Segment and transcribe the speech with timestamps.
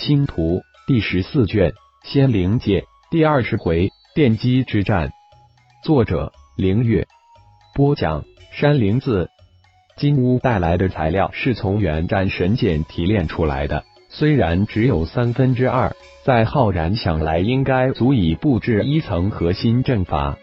[0.00, 5.10] 星图第十四卷仙灵界第二十回电击之战，
[5.84, 7.06] 作者凌月，
[7.74, 9.28] 播讲山灵子。
[9.98, 15.94] 金乌带来的材料是从远战神剑提炼出来的，虽然只有三分之二，
[16.24, 20.38] 在浩然想来应该足以布置一层核心阵法。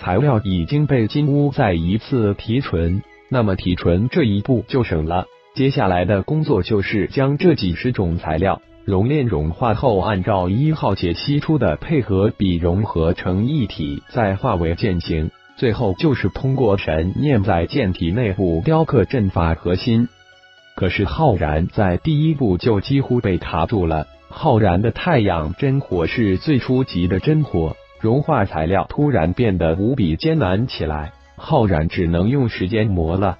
[0.00, 5.26] 材料已经被金乌再一次提纯，那么提纯这一步就省了。
[5.54, 8.60] 接下来的工作就是将这几十种材料。
[8.84, 15.30] 熔炼融化后，按照一号解析出的配合比融合成一体，再化为剑形。
[15.56, 20.08] 最后就是通过神念在剑体内部雕刻阵法核心。
[20.74, 24.06] 可是浩然在第一步就几乎被卡住了。
[24.30, 31.12] 浩然的太阳真火是最初级的真火，融化材料突然变得无比艰难起来。
[31.36, 33.36] 浩然只能用时间磨了。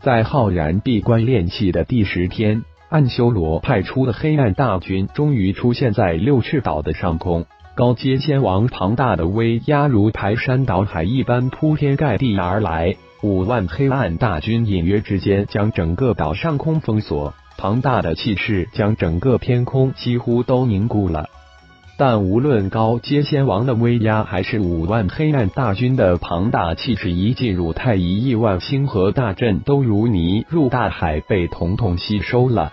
[0.00, 2.62] 在浩然闭关练气的第十天。
[2.92, 21.30] 暗修罗派出的黑暗大军终于出现在六翅岛的上空，高阶仙王庞大的威压如排山倒海一般铺天盖地而来，五万黑暗大军隐约之间将整个岛上空封锁，庞大的气势将整个天空几乎都凝固了。
[21.96, 32.70] 但无论高阶仙王的威压，还是五万黑暗大军的庞大气势，一进入太乙亿万星河大阵，都如泥入大海，被统统吸收了。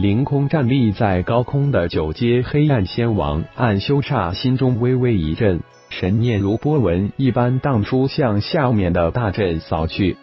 [0.00, 10.16] 凌空站立在高空的九阶黑暗仙王暗修煞心中微微一震，神念如波纹一般荡出，向下面的大阵扫去。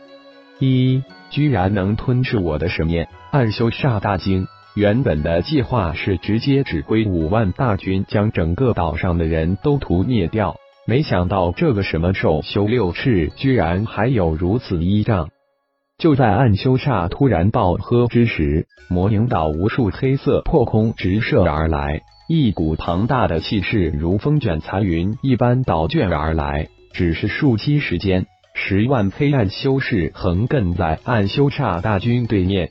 [0.58, 3.08] 一，居然能吞噬我的神念！
[3.30, 4.48] 暗修煞大惊。
[4.74, 10.56] 原本的计划是直接指挥五万大军将整个岛上的人都屠灭掉，
[10.88, 15.30] 没想到这个什么兽修六翅，居然还有如此依仗。
[15.98, 26.68] 就在暗修煞突然暴喝之时，魔影岛无数黑色破空直射而来，一股庞大的气势如风卷残云一般倒卷而来。
[26.94, 32.70] 只是数息时间，十万黑暗修士横亘在暗修煞大军对面。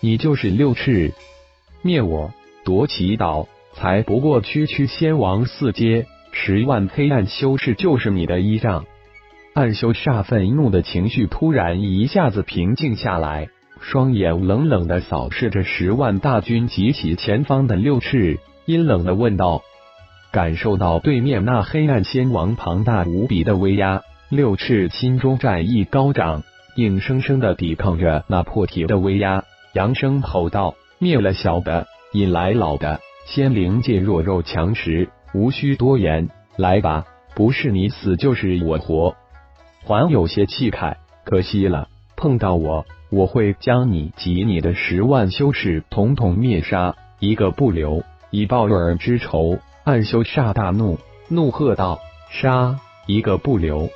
[0.00, 1.14] 你就是六翅，
[1.80, 2.30] 灭我
[2.66, 8.84] 夺其岛，才不过区区仙王四阶，十万黑暗修士就是你的依仗。
[9.60, 13.50] 暗修煞愤怒的情绪突然一下子平静下来，
[13.82, 19.60] 双眼冷冷的扫视着十万大军及其前方的六翅，阴冷的问道
[20.32, 24.00] ：“感受到对面那黑暗仙王庞大无比的威压，
[24.30, 26.42] 六翅心中战意高涨，
[26.76, 29.44] 硬生生的抵抗着那破体的威压，
[29.74, 37.04] 扬声吼道：‘灭了小的，引来老的，仙灵界弱肉强食，无需多言，来吧，
[37.34, 39.14] 不是你死就是我活。’”
[39.90, 49.58] 还有些气概，可惜了，碰到我，我会将你及你的十万修士统统灭杀，一个不留，以报尔之仇。
[49.82, 51.98] 暗修煞大怒，怒喝道
[52.30, 52.78] ：“杀！
[53.08, 53.90] 一个不留！”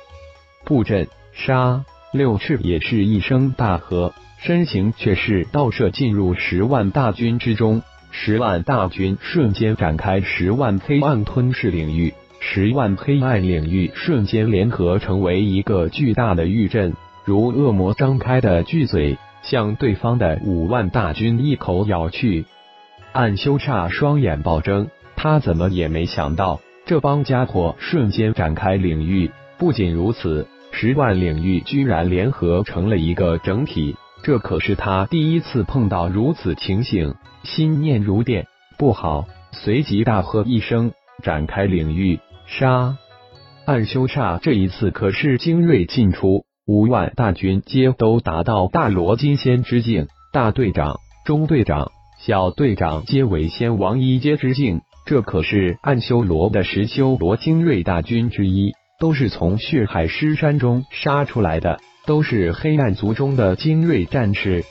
[0.65, 1.85] 布阵杀！
[2.11, 12.13] 六翅也是一声大喝，身形却是倒射进入十万大军之中，十万大军瞬间展开十万黑暗吞噬领域。
[12.47, 16.93] 十万黑暗领域瞬间联合成为一个巨大的玉阵，
[17.25, 22.45] 如恶魔张开的巨嘴，向对方的五万大军一口咬去。
[23.11, 29.31] 暗修煞双眼暴睁，他怎么也没想到，这帮家伙瞬间展开领域。
[29.57, 38.45] 不仅如此，十万领域居然联合成了一个整体，这可是他第一次碰到如此情形，心念如电，
[38.77, 39.25] 不好！
[39.51, 40.91] 随即大喝一声，
[41.23, 42.19] 展开领域。
[42.47, 42.97] 杀！
[43.65, 64.63] 暗修煞这一次可是精锐尽出，五万大军皆都达到大罗金仙之境，大队长、中队长、小队长皆为仙王一阶之境，这可是暗修罗的十修罗精锐大军之一，都是从血海尸山中杀出来的，都是黑暗族中的精锐战士。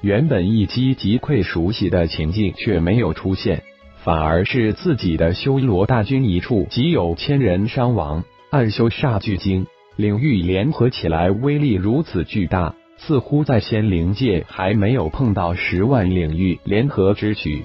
[0.00, 3.64] 原本一击即溃熟悉的情境却没有出现。
[4.02, 9.66] 反而是自己的修罗大军一处即有千人伤亡，暗修煞巨精
[9.96, 17.64] 领域联合起来威力如此巨大，似乎在仙灵界还没有碰到十万领域联合之举。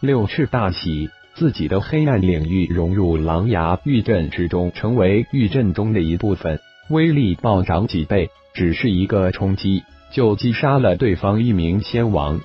[0.00, 6.60] 六翅大喜，自己的黑暗领域融入狼牙玉阵之中，成为玉阵中的一部分，
[6.90, 12.40] 威力暴涨几倍，只是一个冲击就击杀了对方一名仙王。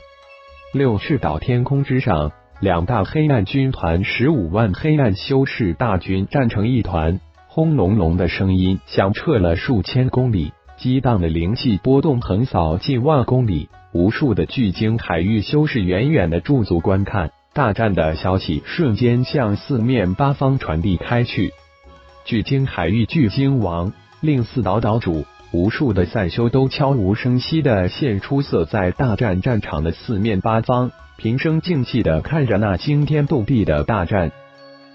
[0.73, 2.31] 六翅岛天空之上。
[2.61, 21.53] 两大黑暗军团，十五万黑暗修士大军战成一团，轰隆隆的声音响彻了数千公里，激荡的灵气波动横扫近万公里，无数的巨鲸海域修士远远的驻足观看，大战的消息瞬间向四面八方传递开去。
[22.25, 23.91] 巨鲸海域巨鲸王
[24.21, 30.91] 令四岛岛主，无数的散修都悄无声息的现出色在大战战场的四面八方，
[31.21, 34.31] 平生静气的看着那惊天动地的大战。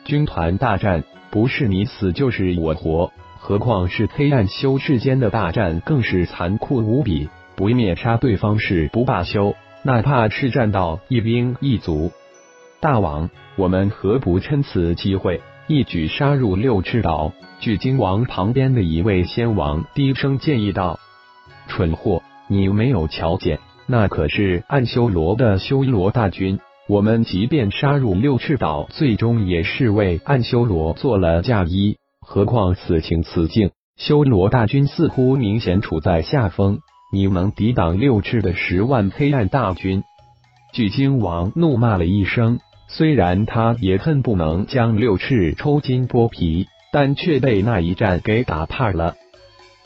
[0.05, 7.29] 军团大战不是你死就是我活，何况是黑暗修士间的大战，更是残酷无比。
[7.55, 12.11] 不灭杀对方是不罢休，哪怕是战到一兵一卒。
[12.81, 17.33] 大王，我们何不趁此机会一举杀入六翅岛？
[17.61, 20.99] 巨鲸王旁边的一位仙王低声建议道
[21.71, 31.97] ：“蠢货，你没有瞧见，那可是暗修罗的修罗大军。”我们即便杀入六翅岛，最终也是为暗修罗做了嫁衣。
[32.21, 36.79] 何况此情此境，修罗大军似乎明显处在下风。
[37.13, 40.05] 你能抵挡六翅的十万黑暗大军？
[40.73, 42.61] 巨鲸王怒骂了一声。
[42.89, 49.15] 虽然他也恨不能将六翅抽筋剥皮，但却被那一战给打怕了。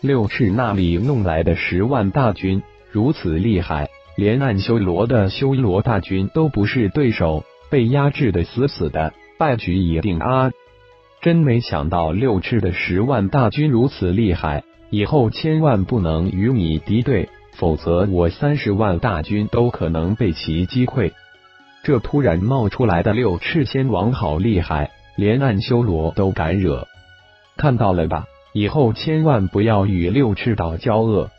[0.02, 3.89] 六翅那里弄来的十万大军如此厉害。
[4.20, 10.50] 连暗修罗的修罗大军都不是对手，被压制的死死的，败局已定啊！
[11.22, 21.12] 真没想到六翅的十万大军如此厉害，以后千万不能与你敌对，否则我三十万大军都可能被其击溃。
[21.82, 26.86] 这突然冒出来的六翅仙王好厉害，连暗修罗都敢惹，
[27.56, 28.26] 看到了吧？
[28.52, 31.30] 以后千万不要与六翅岛交恶。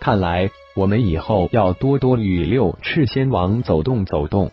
[0.00, 0.50] 看来。
[0.74, 4.50] 我们以后要多多与六赤仙王走动走动。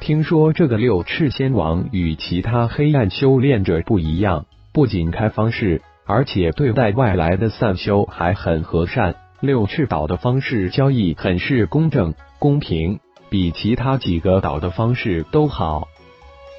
[0.00, 9.14] 听说这个六赤仙王与其他黑暗修炼者不一样，不仅开方式，而且对待外来的散修还很和善。
[9.40, 12.98] 六赤岛的方式交易很是公正公平，
[13.28, 15.86] 比其他几个岛的方式都好。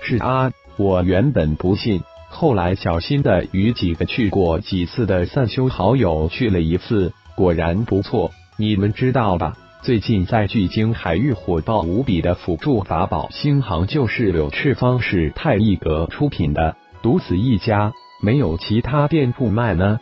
[0.02, 8.32] 是啊，我原本不信，后来小心的与几个去过几次的散修好友去了一次，果然不错。
[8.57, 9.57] 你们知道吧？
[9.81, 17.92] 最近在巨鲸海域火爆无比的辅助法宝星航，就是柳赤方士太一阁出品的，独此一家，
[18.22, 20.00] 没有其他店铺卖呢。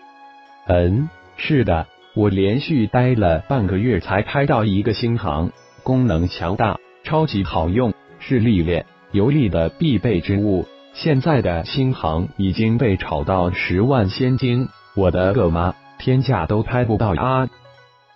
[0.68, 5.52] 嗯，是的，我连续待了半个月才拍到一个星航，
[5.82, 10.68] 功能强大，超级好用，是历练游历的必备之物。
[10.94, 17.50] 现在的星航已经被炒到十万仙金，我的个妈，天价都拍不到啊！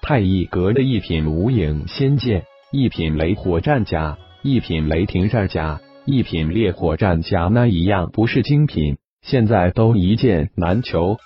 [0.07, 11.17] 太一阁的一品无影仙剑，一品雷火战甲，一品雷霆战甲，一品烈火战甲，那一样不是精品，现在都一件难求。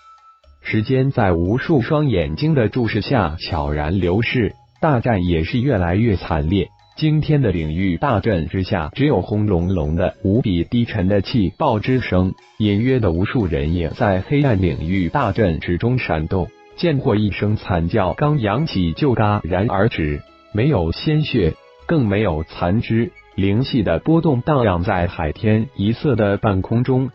[0.64, 6.70] 时间在无数双眼睛的注视下悄然流逝，大战也是越来越惨烈。
[6.98, 16.48] 惊天的领域大阵之下，只有轰隆隆的无比低沉的气爆之声，隐约的无数人影在黑暗领域大阵之中闪动。
[16.82, 21.54] 见过一声惨叫，刚扬起就戛然而止，没有鲜血，
[21.86, 27.12] 更没有残肢，灵气的波动荡漾在海天一色的半空中，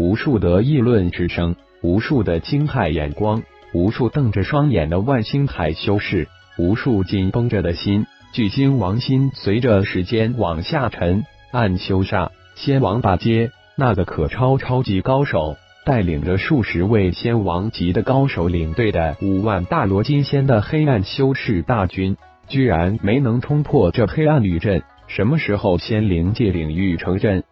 [0.00, 6.26] 无数的议论之声，无数的惊骇眼光，无数瞪着双眼的万星海修士，
[6.58, 11.22] 无数紧绷着的心，巨星王心随着时间往下沉。
[11.52, 15.56] 暗修煞仙王八阶，那个可超超级高手。
[15.88, 24.82] 带领着数十位仙王级的高手领队的五万大罗金仙的黑暗修士大军，居然没能冲破这黑暗女阵。
[25.06, 27.42] 什么时候仙灵界领域成阵？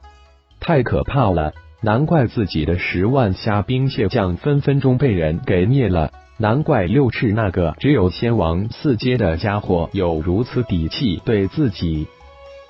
[0.61, 1.55] 太可怕了！
[1.81, 6.13] 难怪自己的十万虾兵蟹将分分钟被人给灭了。
[6.37, 12.07] 难怪六翅那个只有仙王四阶的家伙有如此底气对自己。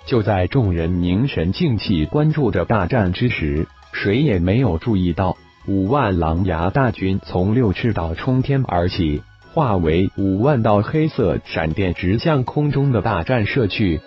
[0.06, 5.37] 就在众人凝神静气关注着大战之时，谁也没有注意到。
[5.68, 14.00] 五万狼牙大军从六翅岛冲天而起，化为五万道黑色闪电，直向空中的大战射去。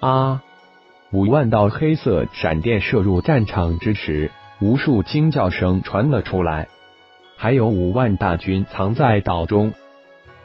[0.00, 0.42] 啊！
[1.12, 6.66] 五万道黑色闪电射入战场之时，无数惊叫声传了出来。
[7.36, 9.72] 还有五万大军藏在岛中，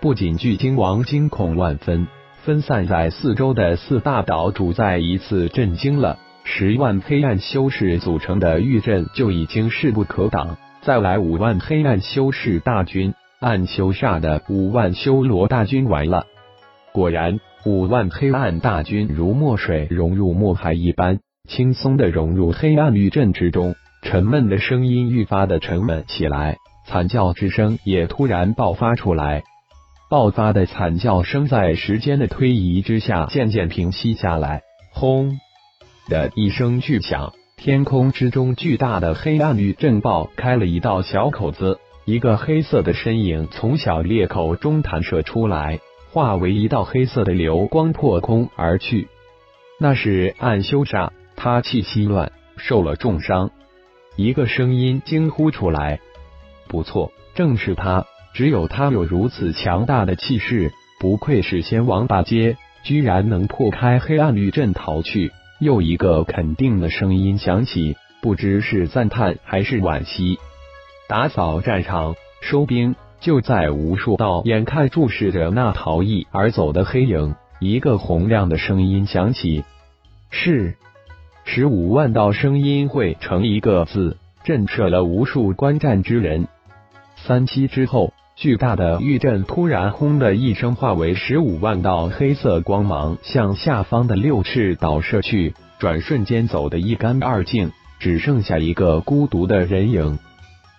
[0.01, 2.07] 不仅巨鲸王惊恐万分，
[2.43, 6.19] 分散在四周的四大岛主再一次震惊了。
[6.46, 16.26] 十万黑暗修士组成的玉阵就已经势不可挡，再来五万黑暗修士大军，暗修煞的五万修罗大军完了。
[16.92, 23.76] 果然，五万黑暗大军如墨水融入墨海一般，轻松的融入黑暗玉阵之中。
[24.04, 29.44] 沉闷的声音愈发的沉闷起来，惨叫之声也突然爆发出来。
[30.10, 34.62] 爆发的惨叫声在时间的推移之下渐渐平息下来。
[34.92, 35.40] 轰！
[36.07, 45.79] 的一声巨响，天空之中巨大的黑暗域震爆开了一道小口子，一个黑色的身影从小裂口中弹射出来，
[46.12, 49.07] 化为一道黑色的流光破空而去。
[49.79, 53.51] 那是暗修煞，他气息乱，受了重伤。
[54.15, 56.00] 一个声音惊呼出来
[56.69, 58.05] ：“不错，正是他！
[58.33, 65.31] 只有他有如此强大的气势，不愧是仙王八阶，居然能破开黑暗律阵逃去。”
[65.63, 70.38] 又一个肯定的声音响起，不知是赞叹还是惋惜。
[71.08, 72.96] 打扫战场，收兵。
[73.20, 79.63] 就在无数道眼看注视着那逃逸而走的黑影，一个洪亮的声音响起
[80.29, 80.75] ：“是。”
[81.46, 86.50] 十五万道声音汇成一个字，震慑了无数观战之人。
[87.15, 100.18] 三七之后，巨大的玉阵突然轰的一声化为十五万道黑色光芒，向下方的六翅岛射去，转瞬间走得一干二净，只剩下一个孤独的人影。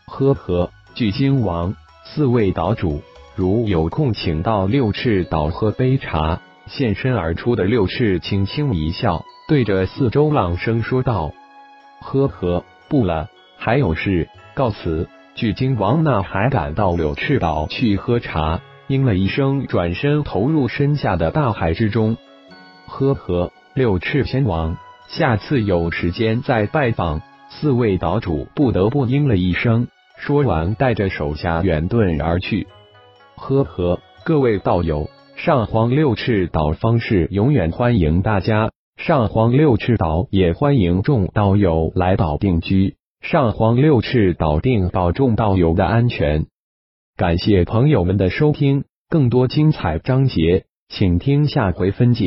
[0.07, 3.03] 呵呵，巨鲸王，四位岛主，
[3.37, 6.41] 如有空请到六翅岛喝杯茶。
[6.67, 9.25] 现身而出的六翅轻轻一笑。
[9.47, 11.33] 对着四周朗声说道
[12.01, 18.61] ：“呵呵，不了，还有事，告辞。”巨鲸王那还敢到柳赤岛去喝茶？
[18.87, 22.17] 应了一声，转身投入身下的大海之中。
[22.87, 24.77] 呵呵，六赤天王，
[25.09, 27.21] 下次有时间再拜访。
[27.51, 29.89] 四位岛主不得不应了一声，
[30.19, 32.69] 说完带着手下远遁而去。
[33.37, 38.71] 呵呵，各位道友，上荒六赤岛方士永远欢迎大家。
[38.97, 42.95] 上荒六赤岛也欢迎众道友来岛定居。
[43.25, 46.45] 上黄六赤岛定保重道友的安全。
[47.17, 52.23] 感谢朋友们的收听，更多精彩章节，请听下回分解。